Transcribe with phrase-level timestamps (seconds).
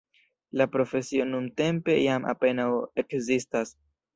[0.61, 2.69] La profesio nuntempe jam apenaŭ
[3.05, 3.79] ekzistas.